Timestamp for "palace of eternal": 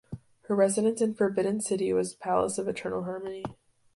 2.15-3.03